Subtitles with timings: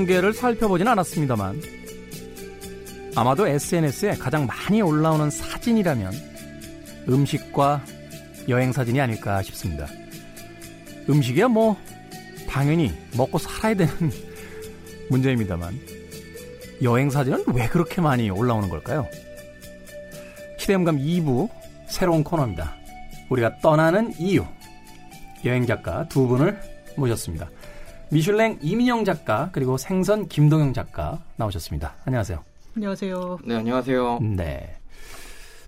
[0.00, 1.60] 통계를 살펴보진 않았습니다만
[3.16, 6.12] 아마도 SNS에 가장 많이 올라오는 사진이라면
[7.08, 7.84] 음식과
[8.48, 9.86] 여행 사진이 아닐까 싶습니다.
[11.08, 11.76] 음식이야 뭐
[12.48, 13.92] 당연히 먹고 살아야 되는
[15.10, 15.78] 문제입니다만
[16.82, 19.06] 여행 사진은 왜 그렇게 많이 올라오는 걸까요?
[20.56, 21.50] 시대음감 2부
[21.88, 22.74] 새로운 코너입니다.
[23.28, 24.46] 우리가 떠나는 이유
[25.44, 26.58] 여행 작가 두 분을
[26.96, 27.50] 모셨습니다.
[28.12, 31.94] 미슐랭 이민영 작가 그리고 생선 김동영 작가 나오셨습니다.
[32.04, 32.44] 안녕하세요.
[32.76, 33.38] 안녕하세요.
[33.44, 34.18] 네, 안녕하세요.
[34.36, 34.76] 네.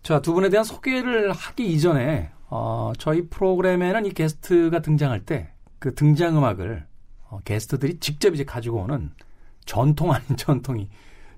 [0.03, 5.97] 자, 두 분에 대한 소개를 하기 이전에 어, 저희 프로그램에는 이 게스트가 등장할 때 그
[5.97, 6.87] 등장 음악을
[7.29, 9.11] 어, 게스트들이 직접 이제 가지고 오는
[9.65, 10.89] 전통 아닌 전통이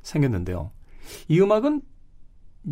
[0.03, 0.71] 생겼는데요.
[1.29, 1.81] 이 음악은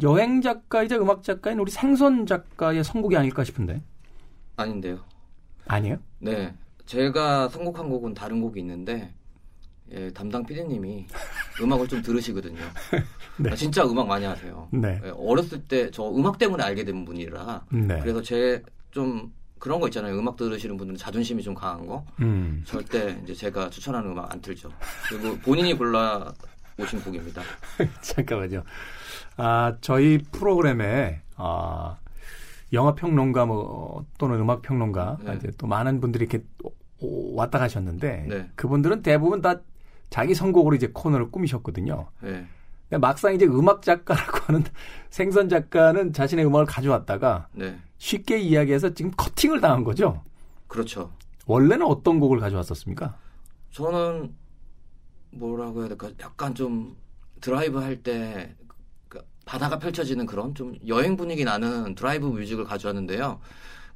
[0.02, 3.82] 여행 작가이자 음악 작가인 우리 생선 작가의 선곡이 아닐까 싶은데.
[4.56, 5.00] 아닌데요.
[5.66, 5.96] 아니에요?
[6.18, 6.54] 네.
[6.96, 9.14] 제가 선곡한 곡은 다른 곡이 있는데
[9.92, 11.06] 예, 담당 PD님이
[11.62, 12.58] 음악을 좀 들으시거든요.
[13.38, 13.50] 네.
[13.50, 14.68] 아, 진짜 음악 많이 하세요.
[14.70, 15.00] 네.
[15.02, 17.98] 예, 어렸을 때 저 음악 때문에 알게 된 분이라 네.
[18.00, 20.18] 그래서 제 좀 그런 거 있잖아요.
[20.18, 22.04] 음악 들으시는 분들은 자존심이 좀 강한 거.
[22.20, 22.62] 음.
[22.66, 24.70] 절대 이제 제가 추천하는 음악 안 틀죠.
[25.08, 26.30] 그리고 본인이 골라
[26.78, 27.40] 오신 곡입니다.
[28.02, 28.64] 잠깐만요.
[29.38, 31.96] 아, 저희 프로그램에, 아,
[32.74, 35.36] 영화 평론가 뭐, 또는 음악 평론가, 네.
[35.38, 36.72] 이제 또 많은 분들이 이렇게 오-
[37.34, 38.50] 왔다 가셨는데, 네.
[38.54, 39.60] 그분들은 대부분 다
[40.10, 42.08] 자기 선곡으로 이제 코너를 꾸미셨거든요.
[42.20, 42.46] 네.
[42.92, 44.64] 근데 막상 이제 음악 작가라고 하는
[45.08, 47.78] 생선 작가는 자신의 음악을 가져왔다가 네.
[47.96, 50.22] 쉽게 이야기해서 지금 커팅을 당한 거죠.
[50.68, 51.10] 그렇죠.
[51.46, 53.16] 원래는 어떤 곡을 가져왔었습니까?
[53.70, 54.34] 저는
[55.30, 56.94] 뭐라고 해야 될까 약간 좀
[57.40, 58.54] 드라이브 할때
[59.08, 63.40] 그 바다가 펼쳐지는 그런 좀 여행 분위기 나는 드라이브 뮤직을 가져왔는데요.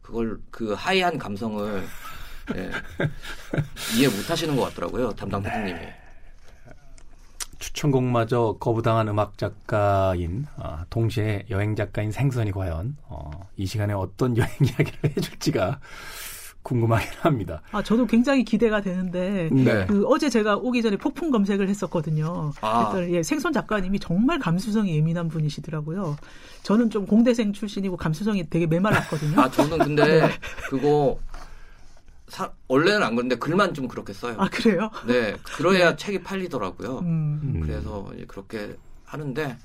[0.00, 1.82] 그걸 그 하이한 감성을
[2.54, 2.70] 예,
[3.96, 5.12] 이해 못 하시는 것 같더라고요.
[5.12, 5.80] 담당 PD님이.
[7.58, 14.50] 추천곡마저 거부당한 음악 작가인 아, 동시에 여행 작가인 생선이 과연 어, 이 시간에 어떤 여행
[14.60, 15.80] 이야기를 해줄지가
[16.62, 17.62] 궁금하긴 합니다.
[17.70, 19.86] 아, 저도 굉장히 기대가 되는데 네.
[19.86, 22.52] 그 어제 제가 오기 전에 폭풍 검색을 했었거든요.
[22.60, 22.90] 아.
[22.90, 26.16] 그랬더니 예, 생선 작가님이 정말 감수성이 예민한 분이시더라고요.
[26.64, 29.40] 저는 좀 공대생 출신이고 감수성이 되게 메말랐거든요.
[29.40, 30.28] 아 저는 근데
[30.68, 31.16] 그거
[32.28, 34.36] 사- 원래는 안 그런데 글만 좀 그렇게 써요.
[34.38, 34.90] 아, 그래요?
[35.06, 36.98] 네, 그래야 책이 팔리더라고요.
[37.00, 37.40] 음.
[37.42, 37.60] 음.
[37.60, 39.56] 그래서 그렇게 하는데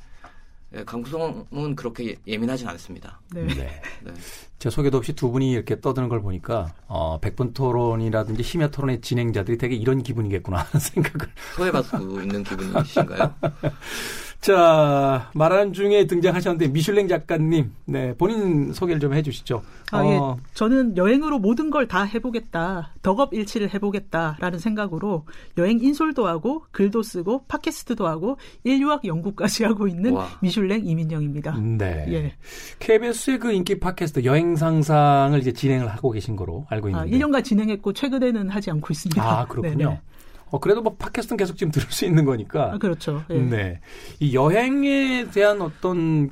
[0.74, 3.20] 예, 감수성은 그렇게 예- 예민하진 않습니다.
[3.34, 3.46] 네.
[3.48, 3.82] 네.
[4.04, 4.14] 네.
[4.58, 9.58] 제 소개도 없이 두 분이 이렇게 떠드는 걸 보니까 어, 백분 토론이라든지 심야 토론의 진행자들이
[9.58, 13.36] 되게 이런 기분이겠구나 하는 생각을 소외받고 있는 기분이신가요?
[14.42, 19.62] 자 말하는 중에 등장하셨는데 미슐랭 작가님 네 본인 소개를 좀 해주시죠.
[19.92, 20.44] 아, 어, 예.
[20.56, 22.94] 저는 여행으로 모든 걸 다 해보겠다.
[23.04, 25.26] 덕업일치를 해보겠다라는 생각으로
[25.58, 30.28] 여행 인솔도 하고 글도 쓰고 팟캐스트도 하고 인류학 연구까지 하고 있는 와.
[30.42, 31.58] 미슐랭 이민영입니다.
[31.60, 32.06] 네.
[32.10, 32.34] 예.
[32.80, 37.18] KBS의 그 인기 팟캐스트 여행 상상을 이제 진행을 하고 계신 거로 알고 아, 있는데.
[37.26, 39.22] 1년간 진행했고 최근에는 하지 않고 있습니다.
[39.24, 39.78] 아, 그렇군요.
[39.90, 40.02] 네네.
[40.52, 42.74] 어, 그래도 뭐 팟캐스트는 계속 지금 들을 수 있는 거니까.
[42.74, 43.24] 아, 그렇죠.
[43.30, 43.38] 예.
[43.40, 43.80] 네.
[44.20, 46.30] 이 여행에 대한 어떤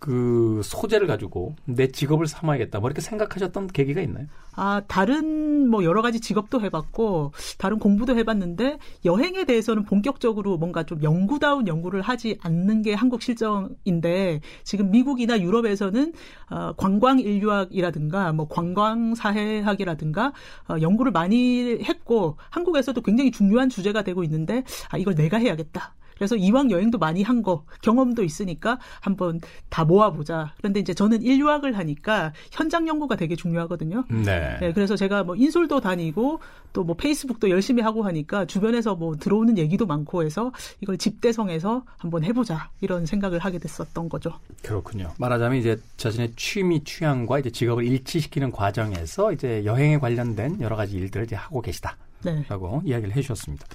[0.00, 2.80] 그 소재를 가지고 내 직업을 삼아야겠다.
[2.80, 4.26] 뭐 이렇게 생각하셨던 계기가 있나요?
[4.56, 11.02] 아, 다른 뭐 여러 가지 직업도 해봤고, 다른 공부도 해봤는데, 여행에 대해서는 본격적으로 뭔가 좀
[11.02, 16.12] 연구다운 연구를 하지 않는 게 한국 실정인데, 지금 미국이나 유럽에서는,
[16.50, 20.32] 어, 관광인류학이라든가, 뭐 관광사회학이라든가,
[20.68, 25.94] 어, 연구를 많이 했고, 한국에서도 굉장히 중요한 주제가 되고 있는데, 아, 이걸 내가 해야겠다.
[26.20, 29.40] 그래서 이왕 여행도 많이 한 거, 경험도 있으니까 한번
[29.70, 30.52] 다 모아보자.
[30.58, 34.04] 그런데 이제 저는 인류학을 하니까 현장 연구가 되게 중요하거든요.
[34.10, 34.58] 네.
[34.60, 36.40] 네, 그래서 제가 뭐 인솔도 다니고
[36.74, 42.24] 또 뭐 페이스북도 열심히 하고 하니까 주변에서 뭐 들어오는 얘기도 많고 해서 이걸 집대성에서 한번
[42.24, 44.32] 해보자 이런 생각을 하게 됐었던 거죠.
[44.62, 45.12] 그렇군요.
[45.18, 51.26] 말하자면 이제 자신의 취미 취향과 이제 직업을 일치시키는 과정에서 이제 여행에 관련된 여러 가지 일들을
[51.26, 51.96] 이제 하고 계시다.
[52.24, 52.44] 네.
[52.48, 53.66] 라고 이야기를 해주셨습니다.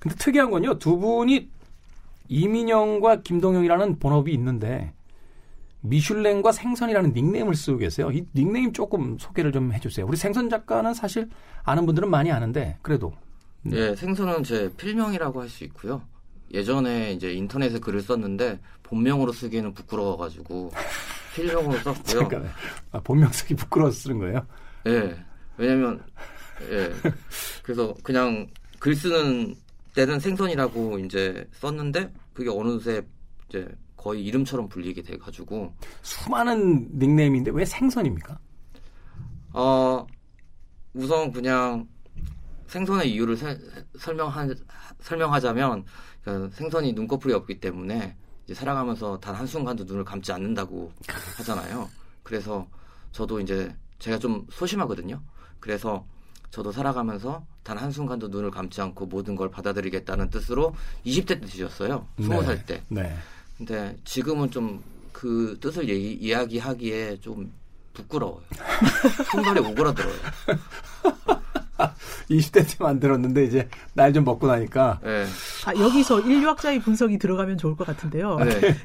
[0.00, 1.48] 근데 특이한 건요, 두 분이
[2.34, 4.92] 이민영과 김동영이라는 본업이 있는데
[5.82, 8.10] 미슐랭과 생선이라는 닉네임을 쓰고 계세요.
[8.12, 10.06] 이 닉네임 조금 소개를 좀 해주세요.
[10.06, 11.28] 우리 생선 작가는 사실
[11.64, 13.12] 아는 분들은 많이 아는데 그래도
[13.72, 16.02] 예, 생선은 제 필명이라고 할 수 있고요.
[16.52, 20.70] 예전에 이제 인터넷에 글을 썼는데 본명으로 쓰기에는 부끄러워가지고
[21.34, 22.02] 필명으로 썼고요.
[22.20, 22.50] 잠깐만.
[22.92, 24.46] 아, 본명 쓰기 부끄러워서 쓰는 거예요?
[24.86, 25.16] 예,
[25.56, 26.00] 왜냐면
[26.70, 26.92] 예,
[27.62, 28.46] 그래서 그냥
[28.78, 29.54] 글 쓰는
[29.94, 33.02] 때는 생선이라고 이제 썼는데 그게 어느새
[33.48, 38.38] 이제 거의 이름처럼 불리게 돼 가지고 수많은 닉네임인데 왜 생선입니까?
[39.52, 40.06] 어
[40.94, 41.86] 우선 그냥
[42.66, 43.58] 생선의 이유를 세-
[43.98, 44.46] 설명하,
[45.00, 45.84] 설명하자면
[46.22, 50.92] 그 생선이 눈꺼풀이 없기 때문에 이제 살아가면서 단 한순간도 눈을 감지 않는다고
[51.38, 51.88] 하잖아요.
[52.22, 52.68] 그래서
[53.12, 55.20] 저도 이제 제가 좀 소심하거든요.
[55.58, 56.06] 그래서
[56.50, 60.74] 저도 살아가면서 단 한순간도 눈을 감지 않고 모든 걸 받아들이겠다는 뜻으로
[61.06, 62.06] 20대 때 지었어요.
[62.18, 62.82] 20살 때.
[62.88, 63.14] 네.
[63.58, 64.82] 근데 지금은 좀
[65.12, 67.52] 그 뜻을 얘기, 이야기하기에 좀
[67.92, 68.40] 부끄러워요.
[69.30, 70.14] 손발이 오그라들어요.
[72.30, 75.26] 20대 때 만들었는데 이제 날 좀 먹고 나니까 예.
[75.66, 78.36] 아, 여기서 인류학자의 분석이 들어가면 좋을 것 같은데요.
[78.38, 78.76] 네.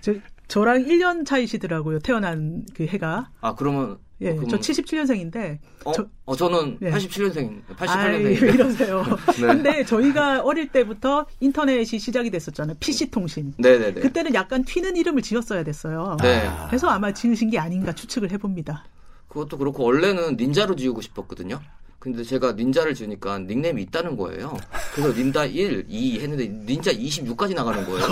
[0.48, 2.00] 저, 저랑 1년 차이시더라고요.
[2.00, 3.32] 태어난 그 해가.
[3.42, 5.60] 아 그러면 예, 그럼- 저 77년생인데.
[5.84, 6.90] 어, 저- 어 저는 예.
[6.92, 8.54] 87년생, 아이, 왜 88년생인데.
[8.54, 9.04] 이러세요.
[9.36, 9.48] 네.
[9.48, 12.78] 근데 저희가 어릴 때부터 인터넷이 시작이 됐었잖아요.
[12.80, 13.56] PC통신.
[13.58, 14.00] 네네네.
[14.02, 16.16] 그때는 약간 튀는 이름을 지었어야 됐어요.
[16.22, 16.48] 네.
[16.68, 18.86] 그래서 아마 지으신 게 아닌가 추측을 해봅니다.
[19.28, 21.60] 그것도 그렇고 원래는 닌자로 지우고 싶었거든요.
[22.06, 24.56] 근데 제가 닌자를 지으니까 닉네임이 있다는 거예요.
[24.94, 28.06] 그래서 닌자 1, 2 했는데 닌자 26까지 나가는 거예요.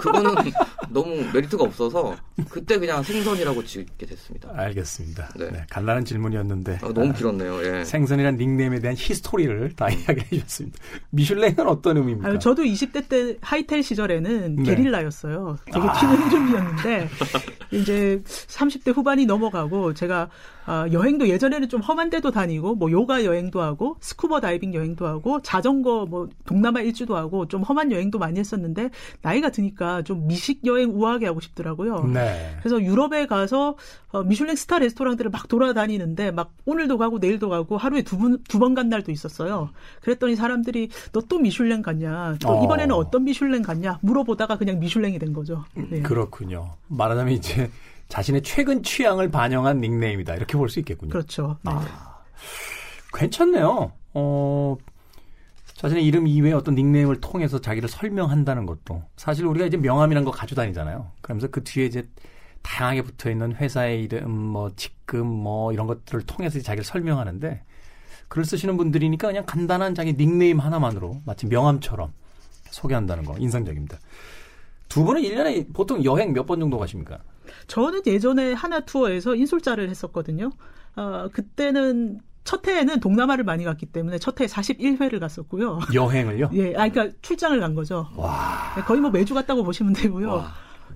[0.00, 0.32] 그거는
[0.90, 2.16] 너무 메리트가 없어서
[2.48, 4.48] 그때 그냥 생선이라고 지게 됐습니다.
[4.54, 5.30] 알겠습니다.
[5.36, 5.50] 네.
[5.50, 7.64] 네, 간단한 질문이었는데 아, 너무 길었네요.
[7.64, 7.84] 예.
[7.84, 10.78] 생선이란 닉네임에 대한 history를 다 이야기해 주셨습니다.
[11.10, 12.28] 미슐랭은 어떤 의미입니까?
[12.28, 14.62] 아유, 저도 20대 때 하이텔 시절에는 네.
[14.62, 15.58] 게릴라였어요.
[15.64, 15.92] 되게 아.
[15.98, 17.08] 튀는 이름이었는데
[17.72, 20.30] 이제 30대 후반이 넘어가고 제가
[20.64, 25.40] 아, 여행도 예전에는 좀 험한 데도 다니고 뭐 요가 여행도 하고 스쿠버 다이빙 여행도 하고
[25.42, 28.90] 자전거 뭐 동남아 일주도 하고 좀 험한 여행도 많이 했었는데
[29.22, 32.04] 나이가 드니까 좀 미식 여행 우아하게 하고 싶더라고요.
[32.12, 32.56] 네.
[32.60, 33.76] 그래서 유럽에 가서
[34.12, 38.88] 어, 미슐랭 스타 레스토랑들을 막 돌아다니는데 막 오늘도 가고 내일도 가고 하루에 두번두 번 간
[38.88, 39.70] 날도 있었어요.
[40.02, 42.36] 그랬더니 사람들이 너 또 미슐랭 갔냐?
[42.42, 42.64] 또 어.
[42.64, 43.98] 이번에는 어떤 미슐랭 갔냐?
[44.02, 45.64] 물어보다가 그냥 미슐랭이 된 거죠.
[45.74, 46.00] 네.
[46.02, 46.72] 그렇군요.
[46.88, 47.70] 말하자면 이제
[48.12, 50.34] 자신의 최근 취향을 반영한 닉네임이다.
[50.34, 51.10] 이렇게 볼 수 있겠군요.
[51.10, 51.56] 그렇죠.
[51.62, 51.72] 네.
[53.14, 53.90] 괜찮네요.
[54.12, 54.76] 어,
[55.76, 60.60] 자신의 이름 이외에 어떤 닉네임을 통해서 자기를 설명한다는 것도 사실 우리가 이제 명함이라는 거 가지고
[60.60, 61.10] 다니잖아요.
[61.22, 62.06] 그러면서 그 뒤에 이제
[62.60, 67.62] 다양하게 붙어 있는 회사의 이름, 뭐 직급, 뭐 이런 것들을 통해서 자기를 설명하는데
[68.28, 72.12] 글을 쓰시는 분들이니까 그냥 간단한 자기 닉네임 하나만으로 마치 명함처럼
[72.70, 73.98] 소개한다는 거 인상적입니다.
[74.90, 77.18] 두 분은 1년에 보통 여행 몇 번 정도 가십니까?
[77.66, 80.50] 저는 예전에 하나 투어에서 인솔자를 했었거든요.
[80.96, 85.78] 어, 그때는 첫 해에는 동남아를 많이 갔기 때문에 첫 해에 41회를 갔었고요.
[85.94, 86.50] 여행을요?
[86.54, 88.08] 예, 아, 그러니까 출장을 간 거죠.
[88.16, 88.72] 와.
[88.76, 90.28] 네, 거의 뭐 매주 갔다고 보시면 되고요.
[90.28, 90.52] 와.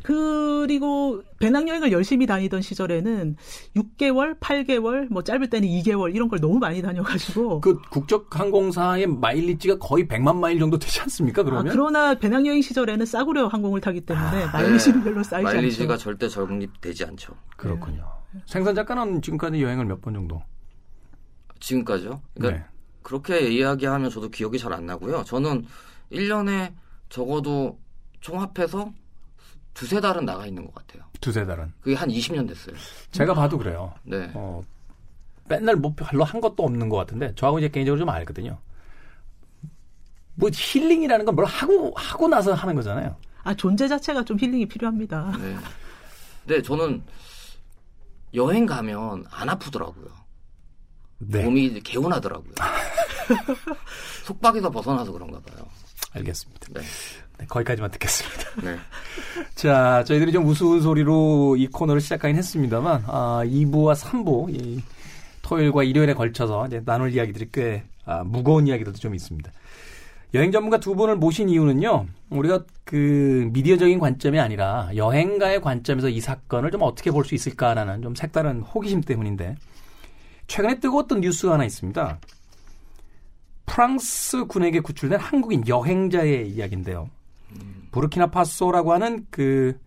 [0.06, 3.37] 그리고 배낭여행을 열심히 다니던 시절에는
[3.75, 7.58] 6개월, 8개월, 뭐 짧을 때는 2개월 이런 걸 너무 많이 다녀가지고.
[7.61, 11.43] 그 국적 항공사의 마일리지가 거의 100만 마일 정도 되지 않습니까?
[11.43, 11.73] 아, 그러면?
[11.73, 16.05] 그러나 배낭여행 시절에는 싸구려 항공을 타기 때문에 마일리지는 별로 쌓이지 마일리지가 않죠.
[16.05, 17.35] 절대 적립되지 않죠.
[17.56, 18.05] 그렇군요.
[18.47, 20.41] 생선 작가는 지금까지 여행을 몇 번 정도?
[21.58, 22.20] 지금까지요?
[22.34, 22.69] 그러니까 네.
[23.03, 25.25] 그렇게 이야기하면 저도 기억이 잘 안 나고요.
[25.25, 25.65] 저는
[26.13, 26.72] 1년에
[27.08, 27.79] 적어도
[28.20, 28.93] 총 합해서
[29.77, 31.05] 두세 달은 나가 있는 것 같아요.
[31.21, 31.71] 두세 달은.
[31.81, 32.75] 그게 한 20년 됐어요.
[33.13, 33.93] 제가 봐도 그래요.
[34.05, 34.31] 네.
[34.35, 34.63] 어,
[35.49, 38.59] 맨날 뭐 별로 한 것도 없는 것 같은데 저하고 이제 개인적으로 좀 알거든요.
[40.35, 43.17] 뭐 힐링이라는 건 뭘 하고 하고 나서 하는 거잖아요.
[43.45, 45.33] 아, 존재 자체가 좀 힐링이 필요합니다.
[45.39, 45.56] 네.
[46.47, 47.03] 근데 저는
[48.35, 50.06] 여행 가면 안 아프더라고요.
[51.19, 52.53] 네, 몸이 개운하더라고요.
[54.25, 55.67] 속박에서 벗어나서 그런가 봐요.
[56.13, 56.69] 알겠습니다.
[56.73, 56.81] 네.
[57.38, 58.50] 네, 거기까지만 듣겠습니다.
[58.62, 58.76] 네.
[59.55, 64.82] 자, 저희들이 좀 우스운 소리로 이 코너를 시작하긴 했습니다만, 아, 2부와 3부, 이
[65.43, 69.50] 토요일과 일요일에 걸쳐서 이제 나눌 이야기들이 꽤 아, 무거운 이야기들도 좀 있습니다.
[70.34, 76.70] 여행 전문가 두 분을 모신 이유는요, 우리가 그 미디어적인 관점이 아니라 여행가의 관점에서 이 사건을
[76.70, 79.56] 좀 어떻게 볼 수 있을까라는 좀 색다른 호기심 때문인데,
[80.46, 82.19] 최근에 뜨거웠던 뉴스가 하나 있습니다.
[83.66, 87.10] 프랑스 군에게 구출된 한국인 여행자의 이야기인데요.
[87.93, 89.79] 부르키나파소라고 하는 그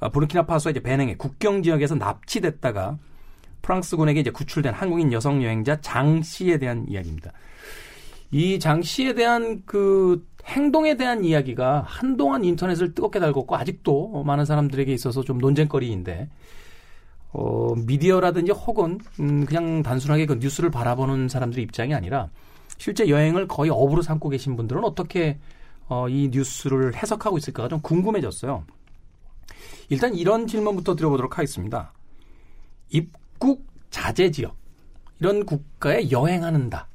[0.00, 2.98] 아, 부르키나파소의 이제 베냉의 국경 지역에서 납치됐다가
[3.62, 7.32] 프랑스군에게 이제 구출된 한국인 여성 여행자 장 씨에 대한 이야기입니다.
[8.30, 14.92] 이 장 씨에 대한 그 행동에 대한 이야기가 한동안 인터넷을 뜨겁게 달궜고 아직도 많은 사람들에게
[14.92, 16.28] 있어서 좀 논쟁거리인데
[17.32, 22.30] 어, 미디어라든지 혹은 음, 그냥 단순하게 그 뉴스를 바라보는 사람들의 입장이 아니라
[22.78, 25.38] 실제 여행을 거의 업으로 삼고 계신 분들은 어떻게
[25.88, 28.64] 어, 이 뉴스를 해석하고 있을까가 좀 궁금해졌어요.
[29.88, 31.92] 일단 이런 질문부터 드려보도록 하겠습니다.
[32.90, 34.56] 입국 자제 지역
[35.20, 36.88] 이런 국가에 여행하는다.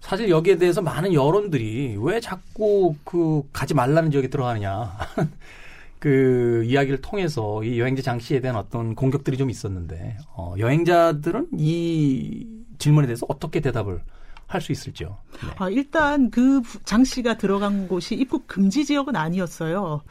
[0.00, 4.92] 사실 여기에 대해서 많은 여론들이 왜 자꾸 그 가지 말라는 지역에 들어가느냐.
[6.00, 12.48] 그 이야기를 통해서 이 여행자 장 씨에 대한 어떤 공격들이 좀 있었는데 어, 여행자들은 이
[12.78, 14.00] 질문에 대해서 어떻게 대답을
[14.52, 15.16] 할 수 있을지요?
[15.42, 15.48] 네.
[15.58, 20.02] 아, 일단 그 장 씨가 들어간 곳이 입국 금지 지역은 아니었어요.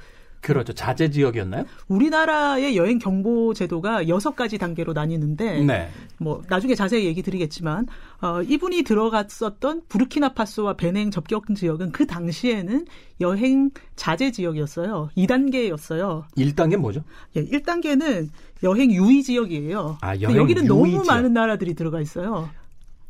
[0.42, 0.72] 그렇죠.
[0.72, 1.66] 자제 지역이었나요?
[1.90, 5.90] 우리나라의 여행 경보 제도가 여섯 가지 단계로 나뉘는데 네.
[6.18, 7.88] 뭐 나중에 자세히 얘기 드리겠지만
[8.22, 12.86] 어, 이분이 들어갔었던 부르키나파소와 베냉 접경 지역은 그 당시에는
[13.20, 15.10] 여행 자제 지역이었어요.
[15.18, 16.24] 2단계였어요.
[16.38, 17.04] 1단계 뭐죠?
[17.36, 18.30] 예, 1단계는
[18.64, 19.98] 여행 유의 지역이에요.
[20.00, 21.08] 아, 여행 여기는 유의 너무 지역.
[21.08, 22.50] 많은 나라들이 들어가 있어요.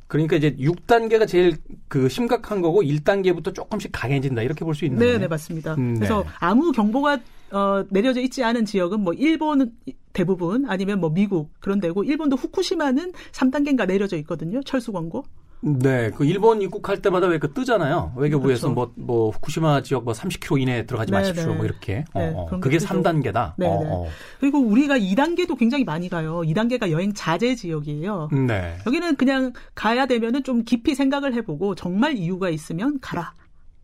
[0.09, 1.55] 그러니까 이제 6단계가 제일
[1.87, 4.41] 그 심각한 거고 1단계부터 조금씩 강해진다.
[4.41, 5.19] 이렇게 볼 수 있는 네, 거네요.
[5.19, 5.75] 네, 맞습니다.
[5.75, 5.99] 음, 네.
[5.99, 7.19] 그래서 아무 경보가
[7.51, 9.71] 어, 내려져 있지 않은 지역은 뭐 일본
[10.11, 14.61] 대부분 아니면 뭐 미국 그런 데고 일본도 후쿠시마는 3단계인가 내려져 있거든요.
[14.63, 15.25] 철수 광고.
[15.61, 18.13] 네, 그 일본 입국할 때마다 왜 그 뜨잖아요.
[18.15, 18.73] 외교부에서 그렇죠.
[18.73, 21.49] 뭐, 뭐, 후쿠시마 지역 뭐 30km 이내에 들어가지 네, 마십시오.
[21.51, 21.55] 네.
[21.55, 22.05] 뭐 이렇게.
[22.13, 22.45] 어, 네, 어.
[22.45, 23.53] 그런 그게 것들도- 3단계다.
[23.57, 23.89] 네, 어, 네.
[23.89, 24.07] 어.
[24.39, 26.41] 그리고 우리가 2단계도 굉장히 많이 가요.
[26.45, 28.29] 2단계가 여행 자제 지역이에요.
[28.47, 28.77] 네.
[28.87, 33.33] 여기는 그냥 가야 되면은 좀 깊이 생각을 해보고 정말 이유가 있으면 가라.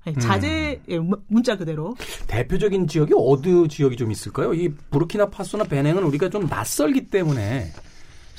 [0.06, 0.20] 네, 음.
[0.20, 1.96] 자제 예, 문- 문자 그대로.
[2.28, 4.54] 대표적인 지역이 어느 지역이 좀 있을까요?
[4.54, 7.72] 이 부르키나파소나 베냉은 우리가 좀 낯설기 때문에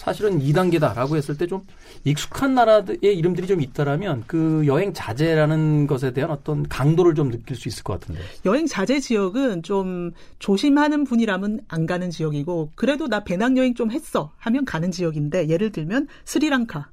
[0.07, 1.63] 사실은 2단계다라고 했을 때 좀
[2.05, 7.69] 익숙한 나라의 이름들이 좀 있다라면 그 여행 자제라는 것에 대한 어떤 강도를 좀 느낄 수
[7.69, 8.21] 있을 것 같은데.
[8.45, 10.11] 여행 자제 지역은 좀
[10.41, 16.09] 조심하는 분이라면 안 가는 지역이고 그래도 나 배낭여행 좀 했어 하면 가는 지역인데 예를 들면
[16.25, 16.89] 스리랑카.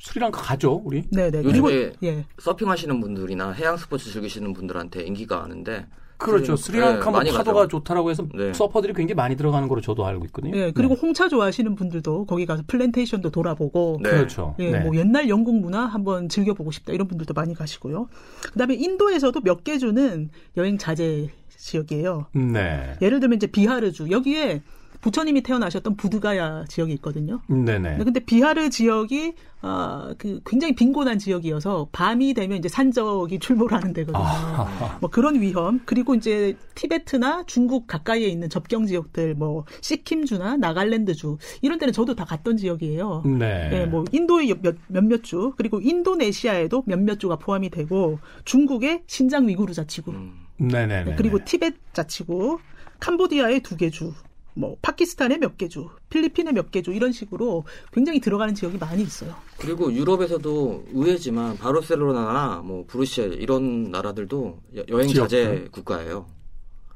[0.00, 1.04] 스리랑카 가죠, 우리?
[1.10, 1.44] 네네.
[1.44, 2.24] 요즘에 그리고 예.
[2.38, 5.86] 서핑하시는 분들이나 해양 스포츠 즐기시는 분들한테 인기가 많은데
[6.20, 6.54] 그렇죠.
[6.54, 7.68] 스리랑카- 스리랑카 네, 뭐 많이 파도가 가죠.
[7.78, 8.52] 좋다라고 해서 네.
[8.52, 10.56] 서퍼들이 굉장히 많이 들어가는 거로 저도 알고 있거든요.
[10.56, 11.00] 예, 그리고 네.
[11.00, 14.10] 홍차 좋아하시는 분들도 거기 가서 플랜테이션도 돌아보고 네.
[14.10, 14.54] 그렇죠.
[14.58, 14.80] 예, 네.
[14.80, 18.08] 뭐 옛날 영국 문화 한번 즐겨보고 싶다 이런 분들도 많이 가시고요.
[18.52, 22.26] 그다음에 인도에서도 몇 개 주는 여행 자제 지역이에요.
[22.34, 22.94] 네.
[23.02, 24.62] 예를 들면 이제 비하르주 여기에
[25.00, 27.40] 부처님이 태어나셨던 부다가야 지역이 있거든요.
[27.48, 27.98] 네네.
[27.98, 34.22] 근데 비하르 지역이 아, 그 굉장히 빈곤한 지역이어서 밤이 되면 이제 산적이 출몰 하는 데거든요.
[34.22, 41.38] 아, 뭐 그런 위험 그리고 이제 티베트나 중국 가까이에 있는 접경 지역들 뭐 시킴주나 나갈랜드주
[41.62, 43.22] 이런 데는 저도 다 갔던 지역이에요.
[43.38, 43.70] 네.
[43.72, 49.72] 예, 뭐 인도의 몇, 몇몇 주 그리고 인도네시아에도 몇몇 주가 포함이 되고 중국의 신장 위구르
[49.72, 50.32] 자치구 음.
[50.58, 51.04] 네네네.
[51.04, 52.58] 네, 그리고 티벳 자치구
[53.00, 54.12] 캄보디아의 두 개 주.
[54.54, 59.02] 뭐 파키스탄의 몇 개 주, 필리핀의 몇 개 주 이런 식으로 굉장히 들어가는 지역이 많이
[59.02, 59.34] 있어요.
[59.58, 65.70] 그리고 유럽에서도 의외지만 바르셀로나나 뭐 브루셀 이런 나라들도 여- 여행 자제 지역들?
[65.70, 66.26] 국가예요.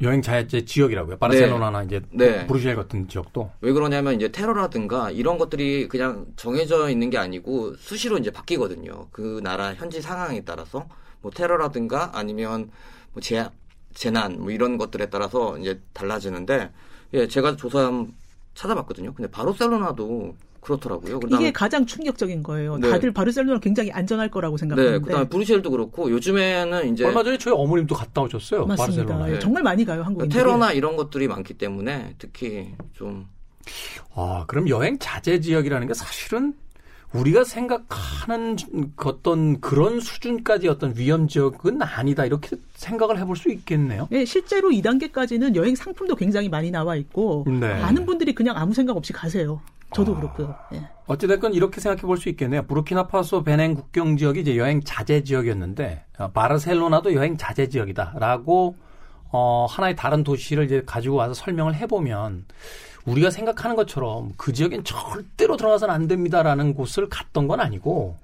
[0.02, 1.18] 여행 자제 지역이라고요.
[1.18, 2.46] 바르셀로나나 이제 네.
[2.46, 3.50] 브루셀 같은 지역도.
[3.60, 9.08] 왜 그러냐면 이제 테러라든가 이런 것들이 그냥 정해져 있는 게 아니고 수시로 이제 바뀌거든요.
[9.12, 10.86] 그 나라 현지 상황에 따라서
[11.22, 12.70] 뭐 테러라든가 아니면
[13.12, 13.48] 뭐 재,
[13.94, 16.70] 재난 뭐 이런 것들에 따라서 이제 달라지는데
[17.14, 17.90] 예, 제가 조사
[18.54, 19.14] 찾아봤거든요.
[19.14, 21.20] 근데 바르셀로나도 그렇더라고요.
[21.20, 22.78] 그다음에 이게 가장 충격적인 거예요.
[22.78, 22.90] 네.
[22.90, 27.54] 다들 바르셀로나 굉장히 안전할 거라고 네, 생각하는데 그다음에 브루셀도 그렇고 요즘에는 이제 얼마 전에 저희
[27.54, 28.66] 어머님도 갔다 오셨어요.
[28.66, 29.04] 맞습니다.
[29.04, 29.28] 바르셀로나.
[29.28, 29.38] 예, 네.
[29.38, 30.38] 정말 많이 가요 한국인들이.
[30.38, 33.26] 테러나 이런 것들이 많기 때문에 특히 좀
[34.14, 36.54] 아, 그럼 여행 자제 지역이라는 게 사실은
[37.14, 38.56] 우리가 생각하는
[38.96, 42.24] 그 어떤 그런 수준까지 어떤 위험 지역은 아니다.
[42.24, 44.08] 이렇게 생각을 해볼 수 있겠네요.
[44.12, 47.80] 예, 실제로 2단계까지는 여행 상품도 굉장히 많이 나와 있고 네.
[47.80, 49.60] 많은 분들이 그냥 아무 생각 없이 가세요.
[49.94, 50.20] 저도 아.
[50.20, 50.54] 그렇고요.
[50.74, 50.82] 예.
[51.06, 52.62] 어찌됐건 이렇게 생각해 볼 수 있겠네요.
[52.62, 58.76] 부르키나파소 베냉 국경 지역이 이제 여행 자제 지역이었는데 어, 바르셀로나도 여행 자제 지역이다라고
[59.30, 62.44] 어, 하나의 다른 도시를 이제 가지고 와서 설명을 해보면
[63.06, 68.16] 우리가 생각하는 것처럼 그 지역엔 절대로 들어가서는 안 됩니다라는 곳을 갔던 건 아니고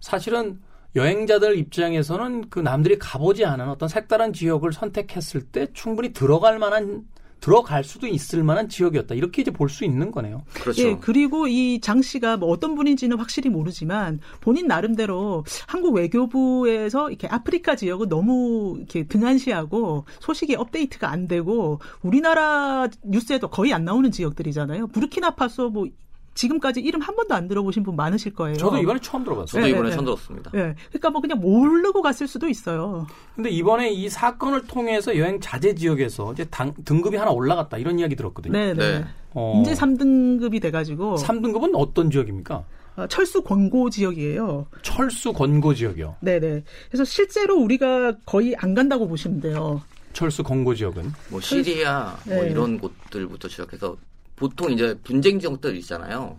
[0.00, 0.60] 사실은
[0.94, 7.06] 여행자들 입장에서는 그 남들이 가보지 않은 어떤 색다른 지역을 선택했을 때 충분히 들어갈 만한
[7.42, 10.42] 들어갈 수도 있을 만한 지역이었다 이렇게 이제 볼 수 있는 거네요.
[10.54, 10.82] 그렇죠.
[10.82, 17.26] 예, 그리고 이 장 씨가 뭐 어떤 분인지는 확실히 모르지만 본인 나름대로 한국 외교부에서 이렇게
[17.26, 24.86] 아프리카 지역은 너무 이렇게 등한시하고 소식이 업데이트가 안 되고 우리나라 뉴스에도 거의 안 나오는 지역들이잖아요.
[24.88, 25.86] 부르키나파소 뭐
[26.34, 28.56] 지금까지 이름 한 번도 안 들어보신 분 많으실 거예요.
[28.56, 29.46] 저도 이번에 처음 들어봤어요.
[29.46, 30.10] 저도 네, 이번에 네, 처음 네.
[30.10, 30.50] 들었습니다.
[30.54, 30.74] 예.
[30.88, 33.06] 그러니까 뭐 그냥 모르고 갔을 수도 있어요.
[33.34, 38.16] 근데 이번에 이 사건을 통해서 여행 자제 지역에서 이제 당- 등급이 하나 올라갔다 이런 이야기
[38.16, 38.52] 들었거든요.
[38.52, 38.98] 네, 네.
[39.00, 39.04] 네.
[39.34, 42.64] 어, 이제 3등급이 돼가지고 3등급은 어떤 지역입니까?
[42.96, 44.66] 어, 철수 권고 지역이에요.
[44.82, 46.16] 철수 권고 지역이요.
[46.20, 46.62] 네네.
[46.90, 49.80] 그래서 실제로 우리가 거의 안 간다고 보시면 돼요.
[50.12, 52.50] 철수 권고 지역은 뭐 시리아 뭐 네.
[52.50, 53.96] 이런 곳들부터 시작해서
[54.36, 56.38] 보통 이제 분쟁 지역들 있잖아요.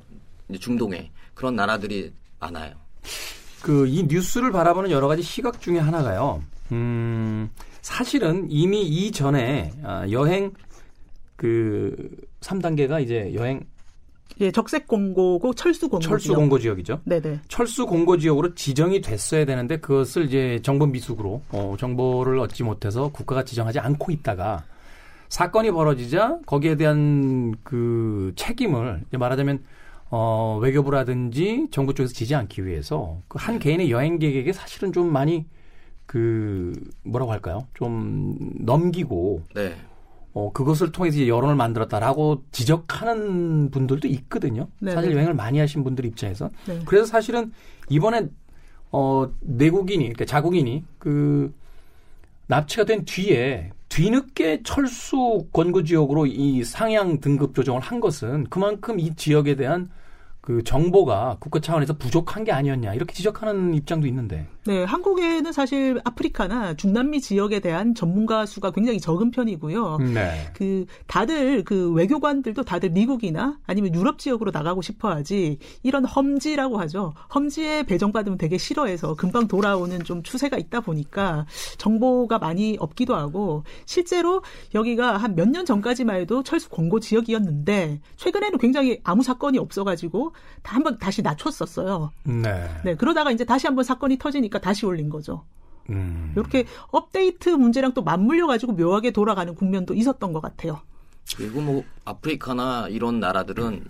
[0.50, 2.74] 이제 중동에 그런 나라들이 많아요.
[3.62, 6.44] 그 이 뉴스를 바라보는 여러 가지 시각 중에 하나가요.
[6.72, 7.50] 음,
[7.82, 10.52] 사실은 이미 이전에 아, 여행
[11.36, 12.10] 그
[12.42, 13.62] 3단계가 이제 여행
[14.42, 16.02] 예, 적색 공고고 철수 공고.
[16.04, 16.36] 철수 지역.
[16.38, 17.02] 공고 지역이죠.
[17.06, 17.42] 네네.
[17.48, 23.44] 철수 공고 지역으로 지정이 됐어야 되는데 그것을 이제 정보 미숙으로 어, 정보를 얻지 못해서 국가가
[23.44, 24.64] 지정하지 않고 있다가
[25.34, 29.64] 사건이 벌어지자 거기에 대한 그 책임을 이제 말하자면
[30.12, 35.48] 어, 외교부라든지 정부 쪽에서 지지 않기 위해서 그 한 개인의 여행객에게 사실은 좀 많이
[36.06, 37.66] 그 뭐라고 할까요?
[37.74, 39.76] 좀 넘기고 네.
[40.34, 44.68] 어, 그것을 통해서 이제 여론을 만들었다라고 지적하는 분들도 있거든요.
[44.82, 44.94] 네네.
[44.94, 46.52] 사실 여행을 많이 하신 분들 입장에서.
[46.68, 46.80] 네.
[46.86, 47.52] 그래서 사실은
[47.90, 48.28] 이번에
[48.92, 51.52] 어, 내국인이, 그러니까 자국인이 그
[52.46, 59.16] 납치가 된 뒤에 뒤늦게 철수 권고 지역으로 이 상향 등급 조정을 한 것은 그만큼 이
[59.16, 59.88] 지역에 대한
[60.44, 64.46] 그 정보가 국가 차원에서 부족한 게 아니었냐 이렇게 지적하는 입장도 있는데.
[64.66, 70.00] 네, 한국에는 사실 아프리카나 중남미 지역에 대한 전문가 수가 굉장히 적은 편이고요.
[70.14, 70.52] 네.
[70.54, 77.14] 그 다들 그 외교관들도 다들 미국이나 아니면 유럽 지역으로 나가고 싶어하지 이런 험지라고 하죠.
[77.34, 81.46] 험지에 배정받으면 되게 싫어해서 금방 돌아오는 좀 추세가 있다 보니까
[81.78, 84.44] 정보가 많이 없기도 하고 실제로
[84.76, 90.76] 여기가 한 몇 년 전까지만 해도 철수 권고 지역이었는데 최근에는 굉장히 아무 사건이 없어가지고 다
[90.76, 92.12] 한번 다시 낮췄었어요.
[92.24, 92.70] 네.
[92.84, 95.44] 네, 그러다가 이제 다시 한번 사건이 터지니까 다시 올린 거죠.
[95.90, 96.32] 음.
[96.36, 100.80] 이렇게 업데이트 문제랑 또 맞물려 가지고 묘하게 돌아가는 국면도 있었던 것 같아요.
[101.36, 103.86] 그리고 뭐 아프리카나 이런 나라들은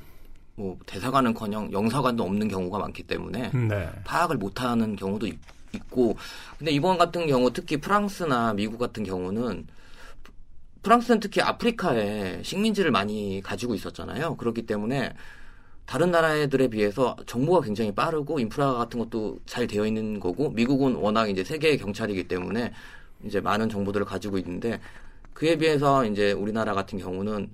[0.55, 3.89] 뭐 대사관은커녕 영사관도 없는 경우가 많기 때문에 네.
[4.05, 5.39] 파악을 못하는 경우도 있-
[5.73, 6.15] 있고
[6.60, 9.65] 근데 이번 같은 경우 특히 프랑스나 미국 같은 경우는
[10.84, 14.36] 프랑스는 특히 아프리카에 식민지를 많이 가지고 있었잖아요.
[14.36, 15.13] 그렇기 때문에
[15.86, 21.30] 다른 나라들에 비해서 정보가 굉장히 빠르고 인프라 같은 것도 잘 되어 있는 거고 미국은 워낙
[21.30, 22.74] 이제 세계의 경찰이기 때문에
[23.26, 24.80] 이제 많은 정보들을 가지고 있는데
[25.34, 27.50] 그에 비해서 이제 우리나라 같은 경우는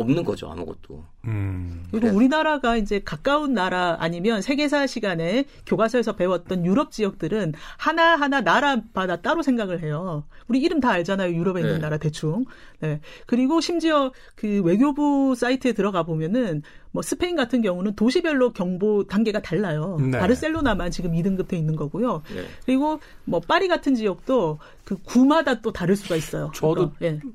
[0.00, 1.04] 없는 거죠 아무것도.
[1.26, 1.82] 음.
[1.90, 8.40] 그리고 그래서- 우리나라가 이제 가까운 나라 아니면 세계사 시간에 교과서에서 배웠던 유럽 지역들은 하나 하나
[8.40, 10.24] 나라마다 따로 생각을 해요.
[10.48, 11.34] 우리 이름 다 알잖아요.
[11.34, 11.80] 유럽에 있는 네.
[11.80, 12.44] 나라 대충.
[12.80, 13.00] 네.
[13.26, 19.98] 그리고 심지어 그 외교부 사이트에 들어가 보면은 뭐 스페인 같은 경우는 도시별로 경보 단계가 달라요.
[20.00, 20.18] 네.
[20.18, 22.22] 바르셀로나만 지금 2등급 돼 있는 거고요.
[22.34, 22.44] 네.
[22.64, 26.50] 그리고 뭐 파리 같은 지역도 그 구마다 또 다를 수가 있어요.
[26.54, 27.30] 저도 그러니까, 예.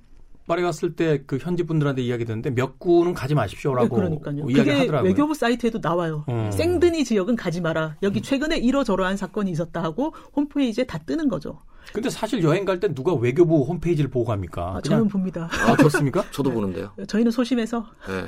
[0.47, 4.37] 파리 갔을 때 그 현지 분들한테 이야기 듣는데 몇 구는 가지 마십시오라고 네, 그러니까요.
[4.49, 5.09] 이야기를 그게 하더라고요.
[5.09, 6.23] 외교부 사이트에도 나와요.
[6.29, 6.51] 음.
[6.51, 7.95] 생드니 지역은 가지 마라.
[8.03, 11.61] 여기 최근에 이러저러한 사건이 있었다 하고 홈페이지에 다 뜨는 거죠.
[11.93, 14.61] 근데 사실 여행 갈 때 누가 외교부 홈페이지를 보고 갑니까?
[14.61, 15.49] 아, 그냥 저는 봅니다.
[15.51, 16.25] 아, 좋습니까?
[16.31, 16.91] 저도 보는데요.
[17.07, 18.25] 저희는 소심해서 네.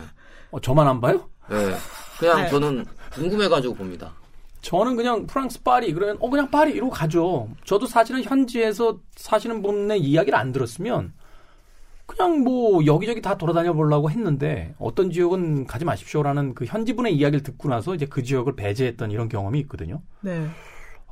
[0.51, 1.27] 어, 저만 안 봐요?
[1.49, 1.75] 네.
[2.19, 2.49] 그냥 네.
[2.49, 4.13] 저는 궁금해가지고 봅니다.
[4.61, 7.49] 저는 그냥 프랑스 파리 그러면 어 그냥 파리 이러고 가죠.
[7.63, 11.13] 저도 사실은 현지에서 사시는 분의 이야기를 안 들었으면
[12.07, 17.43] 그냥 뭐 여기저기 다 돌아다녀 보려고 했는데 어떤 지역은 가지 마십시오라는 그 현지 분의 이야기를
[17.43, 20.01] 듣고 나서 이제 그 지역을 배제했던 이런 경험이 있거든요.
[20.21, 20.47] 네.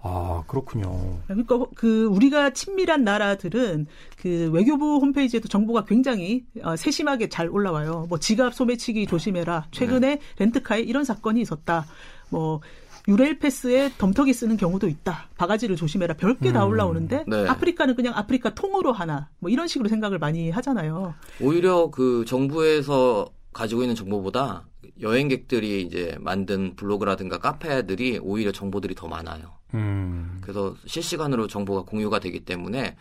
[0.01, 1.17] 아 그렇군요.
[1.25, 3.87] 그러니까 그 우리가 친밀한 나라들은
[4.21, 8.05] 그 외교부 홈페이지에도 정보가 굉장히 어, 세심하게 잘 올라와요.
[8.07, 9.67] 뭐 지갑 소매치기 조심해라.
[9.71, 11.85] 최근에 렌트카에 이런 사건이 있었다.
[12.29, 12.61] 뭐
[13.07, 15.29] 유레일 패스에 덤터기 쓰는 경우도 있다.
[15.37, 16.15] 바가지를 조심해라.
[16.15, 17.47] 별게 다 음, 올라오는데 네.
[17.47, 19.29] 아프리카는 그냥 아프리카 통으로 하나.
[19.39, 21.13] 뭐 이런 식으로 생각을 많이 하잖아요.
[21.39, 24.65] 오히려 그 정부에서 가지고 있는 정보보다
[25.01, 29.53] 여행객들이 이제 만든 블로그라든가 카페들이 오히려 정보들이 더 많아요.
[29.73, 30.39] 음.
[30.41, 32.95] 그래서 실시간으로 정보가 공유가 되기 때문에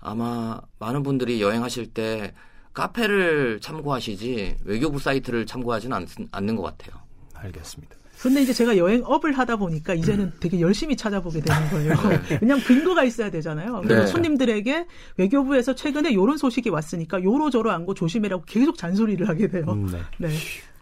[0.00, 2.34] 아마 많은 분들이 여행하실 때
[2.72, 7.00] 카페를 참고하시지 외교부 사이트를 참고하지는 않, 않는 것 같아요.
[7.34, 7.96] 알겠습니다.
[8.24, 11.94] 근데 이제 제가 여행 업을 하다 보니까 이제는 되게 열심히 찾아보게 되는 거예요.
[12.40, 13.82] 그냥 근거가 있어야 되잖아요.
[13.82, 14.06] 그래서 네.
[14.06, 14.86] 손님들에게
[15.18, 19.66] 외교부에서 최근에 이런 소식이 왔으니까 요로저로 안 거 조심해라고 계속 잔소리를 하게 돼요.
[19.68, 19.98] 음, 네.
[20.16, 20.28] 네.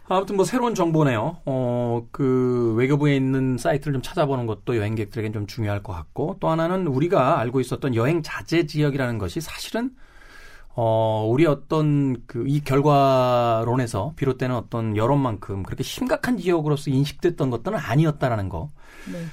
[0.07, 1.41] 아무튼 뭐 새로운 정보네요.
[1.45, 6.87] 어, 그 외교부에 있는 사이트를 좀 찾아보는 것도 여행객들에겐 좀 중요할 것 같고 또 하나는
[6.87, 9.91] 우리가 알고 있었던 여행 자제 지역이라는 것이 사실은
[10.75, 18.49] 어, 우리 어떤 그 이 결과론에서 비롯되는 어떤 여론만큼 그렇게 심각한 지역으로서 인식됐던 것들은 아니었다라는
[18.49, 18.71] 거.
[19.11, 19.25] 네.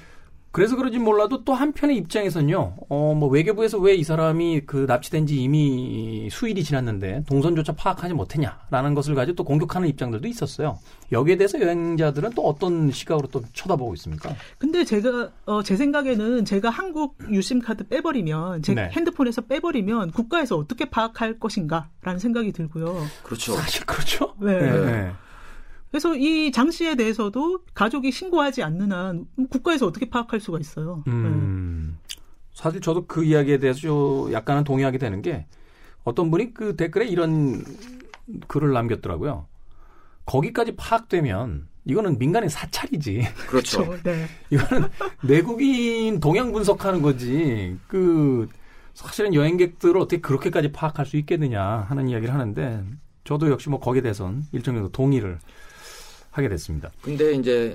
[0.52, 5.42] 그래서 그런지 몰라도 또 한편의 입장에선요, 어, 뭐 외교부에서 왜 이 사람이 그 납치된 지
[5.42, 10.78] 이미 수일이 지났는데 동선조차 파악하지 못했냐라는 것을 가지고 또 공격하는 입장들도 있었어요.
[11.12, 14.34] 여기에 대해서 여행자들은 또 어떤 시각으로 또 쳐다보고 있습니까?
[14.58, 18.88] 근데 제가, 어, 제 생각에는 제가 한국 유심카드 빼버리면, 제 네.
[18.92, 23.04] 핸드폰에서 빼버리면 국가에서 어떻게 파악할 것인가 라는 생각이 들고요.
[23.22, 23.52] 그렇죠.
[23.54, 24.34] 사실 그렇죠.
[24.40, 25.12] 네.
[25.90, 31.02] 그래서 이 장 씨에 대해서도 가족이 신고하지 않는 한 국가에서 어떻게 파악할 수가 있어요.
[31.06, 31.12] 네.
[31.12, 31.98] 음,
[32.52, 35.46] 사실 저도 그 이야기에 대해서 좀 약간은 동의하게 되는 게
[36.04, 37.64] 어떤 분이 그 댓글에 이런
[38.46, 39.46] 글을 남겼더라고요.
[40.26, 43.22] 거기까지 파악되면 이거는 민간인 사찰이지.
[43.48, 43.84] 그렇죠.
[43.84, 44.02] 그렇죠.
[44.04, 44.26] 네.
[44.50, 44.88] 이거는
[45.22, 47.76] 내국인 동향 분석하는 거지.
[47.88, 48.48] 그
[48.94, 52.84] 사실은 여행객들을 어떻게 그렇게까지 파악할 수 있겠느냐 하는 이야기를 하는데
[53.24, 55.38] 저도 역시 뭐 거기에 대해서는 일정 정도 동의를
[56.30, 56.90] 하게 됐습니다.
[57.02, 57.74] 근데 이제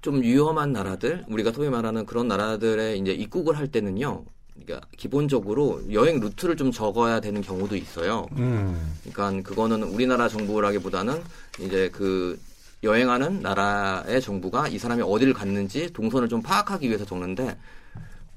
[0.00, 4.24] 좀 위험한 나라들, 우리가 소위 말하는 그런 나라들에 이제 입국을 할 때는요.
[4.54, 8.26] 그러니까 기본적으로 여행 루트를 좀 적어야 되는 경우도 있어요.
[8.36, 8.94] 음.
[9.10, 11.22] 그러니까 그거는 우리나라 정부라기보다는
[11.60, 12.38] 이제 그
[12.82, 17.56] 여행하는 나라의 정부가 이 사람이 어디를 갔는지 동선을 좀 파악하기 위해서 적는데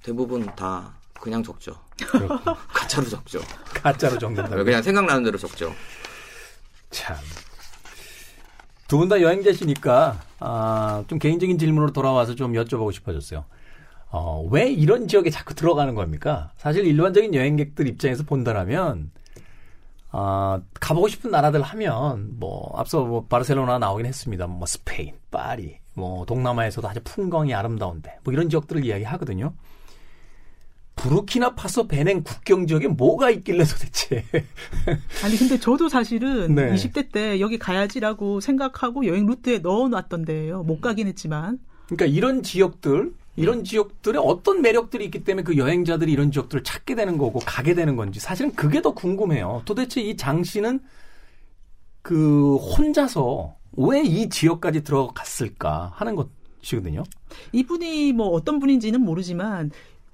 [0.01, 1.75] 대부분 다 그냥 적죠.
[2.67, 3.39] 가짜로 적죠.
[3.65, 4.63] 가짜로 적는다.
[4.63, 5.73] 그냥 생각나는 대로 적죠.
[6.89, 7.15] 참.
[8.91, 13.45] 두 분 다 여행자시니까 아, 좀 개인적인 질문으로 돌아와서 좀 여쭤보고 싶어졌어요.
[14.09, 16.51] 어, 왜 이런 지역에 자꾸 들어가는 겁니까?
[16.57, 19.11] 사실 일반적인 여행객들 입장에서 본다라면
[20.11, 24.45] 아, 가보고 싶은 나라들 하면 뭐 앞서 뭐 바르셀로나 나오긴 했습니다.
[24.47, 29.53] 뭐 스페인, 파리, 뭐 동남아에서도 아주 풍광이 아름다운데 뭐 이런 지역들을 이야기하거든요.
[30.95, 34.23] 부르키나파소 베냉 국경 지역에 뭐가 있길래 도대체
[35.23, 36.73] 아니 근데 저도 사실은 네.
[36.73, 40.63] 20대 때 여기 가야지라고 생각하고 여행 루트에 넣어놨던데요.
[40.63, 46.31] 못 가긴 했지만 그러니까 이런 지역들, 이런 지역들에 어떤 매력들이 있기 때문에 그 여행자들이 이런
[46.31, 49.63] 지역들을 찾게 되는 거고 가게 되는 건지 사실은 그게 더 궁금해요.
[49.65, 50.79] 도대체 이 장 씨는
[52.01, 56.29] 그 혼자서 왜 이 지역까지 들어갔을까 하는 것
[56.63, 57.03] 이거든요.
[57.53, 59.71] 이분이 뭐 어떤 분인지는 모르지만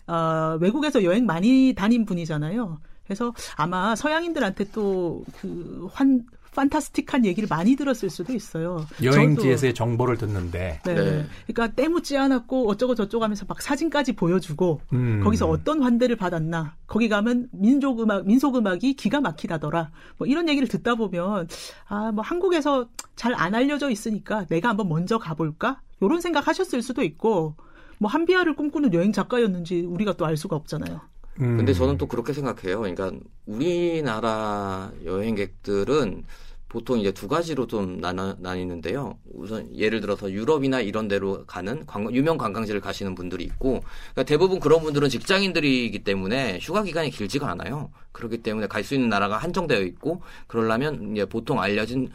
[0.07, 2.79] 아, 외국에서 여행 많이 다닌 분이잖아요.
[3.05, 8.87] 그래서 아마 서양인들한테 또그환 판타스틱한 얘기를 많이 들었을 수도 있어요.
[9.03, 10.81] 여행지에서의 정보를 듣는데.
[10.85, 10.95] 네.
[10.95, 11.25] 네.
[11.45, 15.21] 그러니까 때묻지 않았고 어쩌고 저쩌고 하면서 막 사진까지 보여주고 음.
[15.23, 20.67] 거기서 어떤 환대를 받았나 거기 가면 민족 음악 민속 음악이 기가 막히다더라 뭐 이런 얘기를
[20.67, 21.47] 듣다 보면
[21.89, 27.03] 아 뭐 한국에서 잘 안 알려져 있으니까 내가 한번 먼저 가볼까 이런 생각 하셨을 수도
[27.03, 27.53] 있고
[27.99, 31.01] 뭐 한비아를 꿈꾸는 여행 작가였는지 우리가 또 알 수가 없잖아요.
[31.39, 31.57] 음.
[31.57, 32.79] 근데 저는 또 그렇게 생각해요.
[32.81, 33.11] 그러니까
[33.45, 36.23] 우리나라 여행객들은
[36.69, 39.17] 보통 이제 두 가지로 좀 나눠, 나뉘는데요.
[39.33, 43.79] 우선 예를 들어서 유럽이나 이런 데로 가는 관광- 유명 관광지를 가시는 분들이 있고
[44.11, 47.89] 그러니까 대부분 그런 분들은 직장인들이기 때문에 휴가 기간이 길지가 않아요.
[48.11, 52.09] 그렇기 때문에 갈 수 있는 나라가 한정되어 있고 그러려면 이제 보통 알려진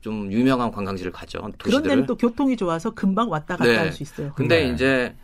[0.00, 1.38] 좀 유명한 관광지를 가죠.
[1.40, 1.88] 그런 도시들을.
[1.88, 3.76] 데는 또 교통이 좋아서 금방 왔다 갔다 네.
[3.76, 4.32] 할수 있어요.
[4.34, 4.72] 근데 네.
[4.74, 5.16] 이제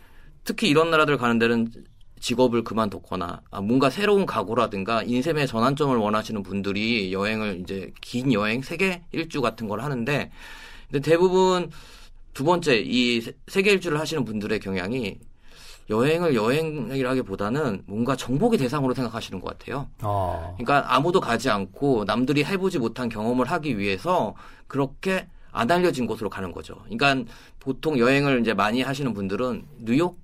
[0.43, 1.71] 특히 이런 나라들 가는 데는
[2.19, 9.03] 직업을 그만뒀거나 아, 뭔가 새로운 각오라든가 인생의 전환점을 원하시는 분들이 여행을 이제 긴 여행 세계
[9.11, 10.31] 일주 같은 걸 하는데
[10.89, 11.69] 근데 대부분
[12.33, 15.19] 두 번째 이 세- 세계 일주를 하시는 분들의 경향이
[15.89, 19.87] 여행을 여행이라기보다는 뭔가 정복의 대상으로 생각하시는 것 같아요.
[20.01, 20.55] 어.
[20.57, 24.35] 그러니까 아무도 가지 않고 남들이 해보지 못한 경험을 하기 위해서
[24.67, 26.75] 그렇게 안 알려진 곳으로 가는 거죠.
[26.89, 30.19] 그러니까 보통 여행을 이제 많이 하시는 분들은 뉴욕,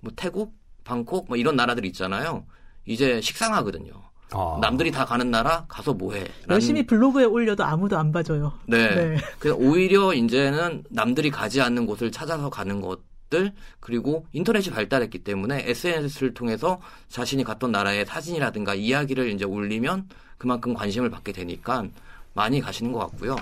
[0.00, 0.52] 뭐 태국,
[0.84, 2.44] 방콕 뭐 이런 나라들 있잖아요.
[2.84, 3.92] 이제 식상하거든요.
[4.34, 4.58] 어.
[4.60, 6.26] 남들이 다 가는 나라 가서 뭐해?
[6.50, 8.52] 열심히 블로그에 올려도 아무도 안 봐줘요.
[8.66, 8.94] 네.
[8.94, 9.16] 네.
[9.38, 15.64] 그래서 오히려 이제는 남들이 가지 않는 곳을 찾아서 가는 것 들 그리고 인터넷이 발달했기 때문에
[15.68, 20.08] SNS를 통해서 자신이 갔던 나라의 사진이라든가 이야기를 이제 올리면
[20.38, 21.86] 그만큼 관심을 받게 되니까
[22.34, 23.36] 많이 가시는 것 같고요.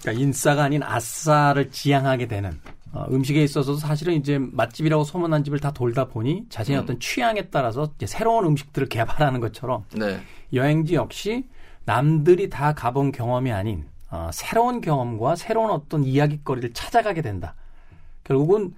[0.00, 2.60] 그러니까 인싸가 아닌 아싸를 지향하게 되는
[2.92, 6.82] 어, 음식에 있어서도 사실은 이제 맛집이라고 소문난 집을 다 돌다 보니 자신의 음.
[6.82, 10.20] 어떤 취향에 따라서 새로운 음식들을 개발하는 것처럼 네.
[10.52, 11.46] 여행지 역시
[11.84, 17.54] 남들이 다 가본 경험이 아닌 어, 새로운 경험과 새로운 어떤 이야기거리를 찾아가게 된다.
[18.24, 18.74] 결국은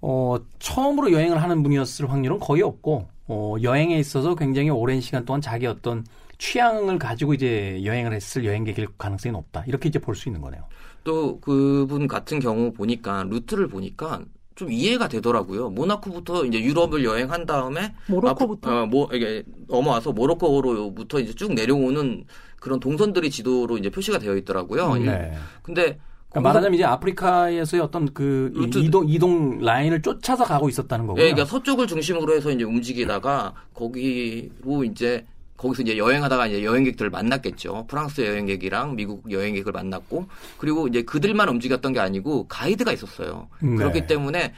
[0.00, 5.40] 어, 처음으로 여행을 하는 분이었을 확률은 거의 없고 어, 여행에 있어서 굉장히 오랜 시간 동안
[5.40, 6.04] 자기 어떤
[6.38, 9.64] 취향을 가지고 이제 여행을 했을 여행객일 가능성이 높다.
[9.66, 10.62] 이렇게 이제 볼 수 있는 거네요.
[11.02, 14.20] 또 그분 같은 경우 보니까 루트를 보니까
[14.54, 15.70] 좀 이해가 되더라고요.
[15.70, 18.70] 모나코부터 이제 유럽을 여행한 다음에 모로코부터?
[18.70, 22.24] 앞- 어, 뭐 이게 넘어와서 모로코로부터 이제 쭉 내려오는
[22.60, 24.94] 그런 동선들이 지도로 이제 표시가 되어 있더라고요.
[24.96, 25.32] 네.
[25.62, 25.98] 근데
[26.36, 31.22] 그러니까 말하자면 이제 아프리카에서의 어떤 그 루트- 이동 이동 라인을 쫓아서 가고 있었다는 거고요.
[31.22, 35.24] 예, 그러니까 서쪽을 중심으로 해서 이제 움직이다가 거기로 이제
[35.56, 37.86] 거기서 이제 여행하다가 이제 여행객들을 만났겠죠.
[37.88, 40.26] 프랑스 여행객이랑 미국 여행객을 만났고
[40.58, 43.48] 그리고 이제 그들만 움직였던 게 아니고 가이드가 있었어요.
[43.62, 43.74] 네.
[43.76, 44.52] 그렇기 때문에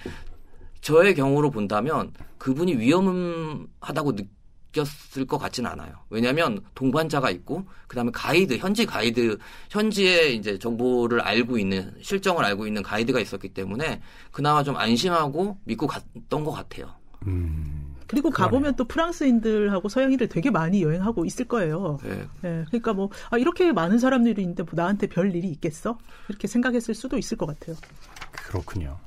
[0.80, 4.22] 저의 경우로 본다면 그분이 위험하다고 느
[4.72, 5.92] 꼈을 것 같지는 않아요.
[6.10, 9.38] 왜냐하면 동반자가 있고 그다음에 가이드 현지 가이드
[9.70, 14.00] 현지의 이제 정보를 알고 있는 실정을 알고 있는 가이드가 있었기 때문에
[14.30, 16.94] 그나마 좀 안심하고 믿고 갔던 것 같아요.
[17.26, 21.98] 음, 그리고 가보면 또 프랑스인들하고 서양인들 되게 많이 여행하고 있을 거예요.
[22.02, 22.26] 네.
[22.44, 25.98] 예, 그러니까 뭐, 아, 이렇게 많은 사람들이 있는데 뭐 나한테 별 일이 있겠어?
[26.28, 27.76] 이렇게 생각했을 수도 있을 것 같아요.
[28.32, 28.98] 그렇군요.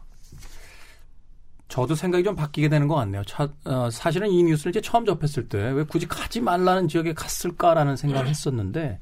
[1.72, 3.24] 저도 생각이 좀 바뀌게 되는 것 같네요.
[3.24, 7.96] 차- 어, 사실은 이 뉴스를 이제 처음 접했을 때 왜 굳이 가지 말라는 지역에 갔을까라는
[7.96, 9.00] 생각을 했었는데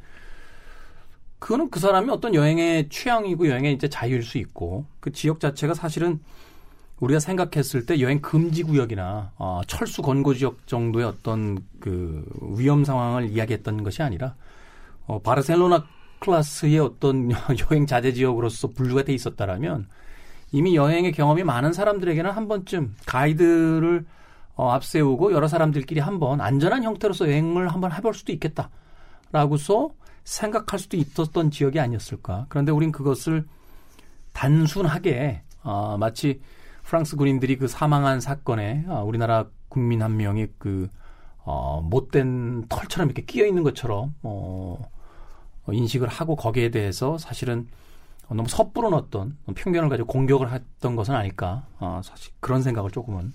[1.40, 6.20] 그거는 그 사람이 어떤 여행의 취향이고 여행의 이제 자유일 수 있고 그 지역 자체가 사실은
[7.00, 12.24] 우리가 생각했을 때 여행 금지 구역이나 어, 철수 권고 지역 정도의 어떤 그
[12.56, 14.36] 위험 상황을 이야기했던 것이 아니라
[15.08, 15.88] 어, 바르셀로나
[16.20, 17.32] 클래스의 어떤
[17.72, 19.88] 여행 자제 지역으로서 분류가 돼 있었다라면
[20.52, 24.06] 이미 여행의 경험이 많은 사람들에게는 한 번쯤 가이드를
[24.56, 29.92] 어, 앞세우고 여러 사람들끼리 한번 안전한 형태로서 여행을 한번 해볼 수도 있겠다라고서
[30.24, 32.48] 생각할 수도 있었던 지역이 아니었을까.
[32.50, 33.46] 그런데 우린 그것을
[34.34, 36.42] 단순하게 어, 마치
[36.84, 40.90] 프랑스 군인들이 그 사망한 사건에 어, 우리나라 국민 한 명이 그
[41.38, 44.78] 어, 못된 털처럼 이렇게 끼어 있는 것처럼 어,
[45.66, 47.89] 어, 인식을 하고 거기에 대해서 사실은 어,
[48.30, 51.66] 너무 섣부른 어떤 편견을 가지고 공격을 했던 것은 아닐까.
[51.80, 53.32] 어, 사실 그런 생각을 조금은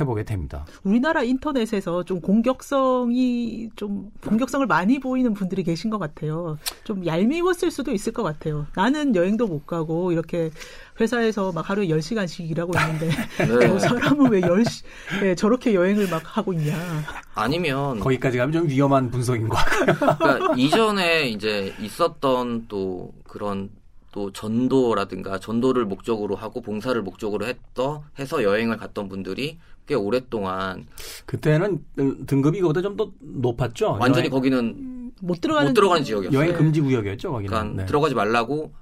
[0.00, 0.64] 해보게 됩니다.
[0.84, 6.58] 우리나라 인터넷에서 좀 공격성이 좀 공격성을 많이 보이는 분들이 계신 것 같아요.
[6.84, 8.66] 좀 얄미웠을 수도 있을 것 같아요.
[8.76, 10.50] 나는 여행도 못 가고 이렇게
[11.00, 13.66] 회사에서 막 하루에 10시간씩 일하고 있는데 네.
[13.66, 14.84] 저 사람은 왜 10시
[15.24, 16.74] 예, 저렇게 여행을 막 하고 있냐.
[17.34, 20.16] 아니면 거기까지 가면 좀 위험한 분석인 것 같고요.
[20.18, 23.70] 그러니까 이전에 이제 있었던 또 그런
[24.12, 30.86] 또 전도라든가 전도를 목적으로 하고 봉사를 목적으로 했더 해서 여행을 갔던 분들이 꽤 오랫동안
[31.26, 31.84] 그때는
[32.26, 33.98] 등급이 그보다 좀 더 높았죠.
[34.00, 36.38] 완전히 여행, 거기는 못 들어가는 못 들어가는 지역이었어요.
[36.38, 37.30] 여행 금지 구역이었죠.
[37.32, 37.48] 거기는.
[37.50, 37.86] 그러니까 네.
[37.86, 38.72] 들어가지 말라고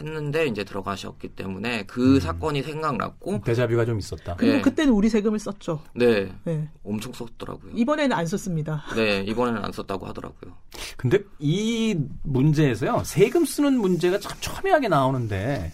[0.00, 4.36] 했는데 이제 들어가셨기 때문에 그 사건이 생각났고 데자뷰가 좀 있었다.
[4.36, 4.60] 그리고 네.
[4.62, 5.82] 그때는 우리 세금을 썼죠.
[5.94, 6.68] 네 네.
[6.84, 7.72] 엄청 썼더라고요.
[7.74, 8.84] 이번에는 안 썼습니다.
[8.94, 10.52] 네 이번에는 안 썼다고 하더라고요.
[10.96, 15.72] 근데 이 문제에서요 세금 쓰는 문제가 참 첨예하게 나오는데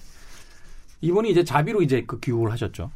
[1.01, 2.91] 이분이 이제 자비로 이제 그 귀국을 하셨죠.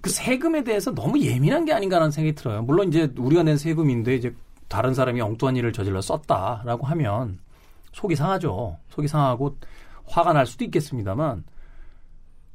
[0.00, 2.62] 그 세금에 대해서 너무 예민한 게 아닌가라는 생각이 들어요.
[2.62, 4.34] 물론 이제 우리가 낸 세금인데 이제
[4.68, 7.38] 다른 사람이 엉뚱한 일을 저질러 썼다라고 하면
[7.92, 8.78] 속이 상하죠.
[8.90, 9.56] 속이 상하고
[10.06, 11.44] 화가 날 수도 있겠습니다만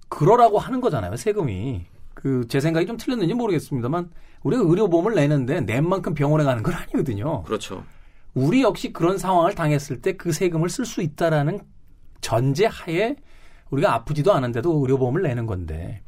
[0.09, 1.15] 그러라고 하는 거잖아요.
[1.15, 1.85] 세금이.
[2.13, 4.09] 그 제 생각이 좀 틀렸는지 모르겠습니다만
[4.43, 7.43] 우리가 의료보험을 내는데 낸 만큼 병원에 가는 건 아니거든요.
[7.43, 7.83] 그렇죠.
[8.33, 11.59] 우리 역시 그런 상황을 당했을 때 그 세금을 쓸 수 있다라는
[12.21, 13.15] 전제 하에
[13.69, 16.01] 우리가 아프지도 않은데도 의료보험을 내는 건데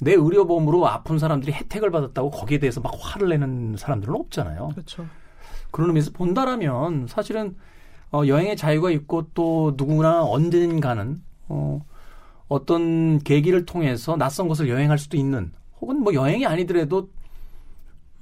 [0.00, 4.70] 내 의료보험으로 아픈 사람들이 혜택을 받았다고 거기에 대해서 막 화를 내는 사람들은 없잖아요.
[4.74, 5.06] 그렇죠.
[5.70, 7.56] 그런 의미에서 본다라면 사실은
[8.12, 11.80] 어, 여행의 자유가 있고 또 누구나 언젠가는 어,
[12.48, 17.08] 어떤 계기를 통해서 낯선 곳을 여행할 수도 있는 혹은 뭐 여행이 아니더라도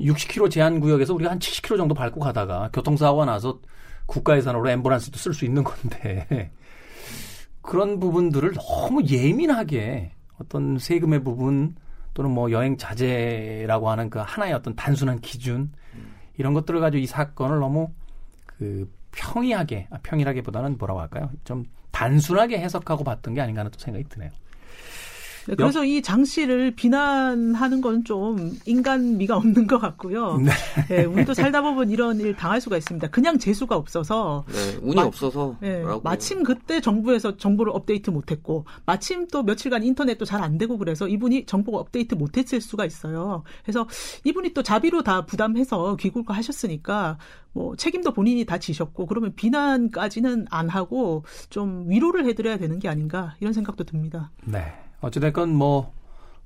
[0.01, 3.59] 60km 제한 구역에서 우리가 한 70km 정도 밟고 가다가 교통사고가 나서
[4.07, 6.51] 국가예산으로 앰뷸런스도 쓸 수 있는 건데
[7.61, 11.75] 그런 부분들을 너무 예민하게 어떤 세금의 부분
[12.15, 15.71] 또는 뭐 여행 자제라고 하는 그 하나의 어떤 단순한 기준
[16.39, 17.91] 이런 것들을 가지고 이 사건을 너무
[18.47, 21.31] 그 평이하게 아, 평이라기보다는 뭐라고 할까요?
[21.45, 24.31] 좀 단순하게 해석하고 봤던 게 아닌가 하는 또 생각이 드네요.
[25.51, 30.39] 네, 그래서 이 장 씨를 비난하는 건 좀 인간미가 없는 것 같고요.
[30.45, 30.51] 네.
[30.91, 33.09] 예, 우리도 살다 보면 이런 일 당할 수가 있습니다.
[33.09, 36.01] 그냥 재수가 없어서 네 운이 마- 없어서 예, 라고.
[36.03, 41.45] 마침 그때 정부에서 정보를 업데이트 못했고 마침 또 며칠간 인터넷도 잘 안 되고 그래서 이분이
[41.47, 43.43] 정보가 업데이트 못했을 수가 있어요.
[43.63, 43.87] 그래서
[44.25, 47.19] 이분이 또 자비로 다 부담해서 귀국을 하셨으니까
[47.53, 53.35] 뭐 책임도 본인이 다 지셨고 그러면 비난까지는 안 하고 좀 위로를 해드려야 되는 게 아닌가
[53.41, 54.31] 이런 생각도 듭니다.
[54.45, 54.65] 네.
[55.01, 55.93] 어찌됐건 뭐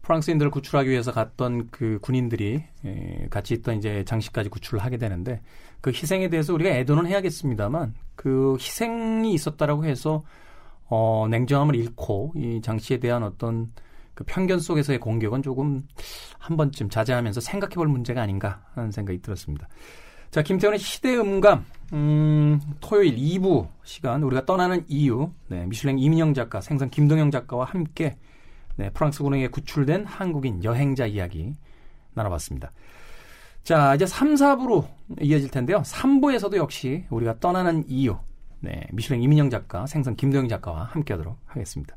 [0.03, 5.41] 프랑스인들을 구출하기 위해서 갔던 그 군인들이 에, 같이 있던 이제 장 씨까지 구출을 하게 되는데
[5.81, 10.25] 그 희생에 대해서 우리가 애도는 해야겠습니다만 그 희생이 있었다라고 해서
[10.89, 13.73] 어 냉정함을 잃고 이 장 씨에 대한 어떤
[14.15, 15.83] 그 편견 속에서의 공격은 조금
[16.39, 19.67] 한 번쯤 자제하면서 생각해 볼 문제가 아닌가 하는 생각이 들었습니다.
[20.31, 21.65] 자, 김태훈의 시대음감.
[21.93, 25.31] 음, 토요일 2부 시간 우리가 떠나는 이유.
[25.49, 28.17] 네, 미슐랭 이민영 작가, 생선 김동영 작가와 함께
[28.77, 31.55] 네, 프랑스 군에게 구출된 한국인 여행자 이야기
[32.15, 32.73] 나눠봤습니다.
[33.63, 34.87] 자, 이제 3, 4부로
[35.21, 35.83] 이어질 텐데요.
[35.83, 38.19] 3부에서도 역시 우리가 떠나는 이유.
[38.61, 41.97] 네, 미슐랭 이민영 작가, 생선 김도영 작가와 함께 하도록 하겠습니다.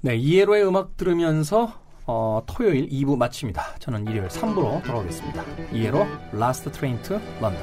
[0.00, 3.76] 네, ELO의 음악 들으면서 어, 토요일 2부 마칩니다.
[3.78, 5.44] 저는 일요일 3부로 돌아오겠습니다.
[5.72, 7.62] ELO Last Train to London.